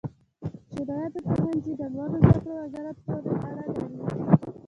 [0.71, 3.97] شرعیاتو پوهنځي د لوړو زده کړو وزارت پورې اړه لري.